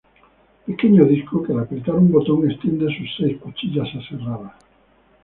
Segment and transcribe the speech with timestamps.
[0.67, 4.53] Pequeño disco que al apretar un botón extiende sus seis cuchillas aserradas.